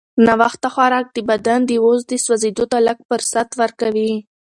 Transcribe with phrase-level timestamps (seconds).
[0.25, 4.13] ناوخته خوراک د بدن د وازدې سوځېدو ته لږ فرصت ورکوي.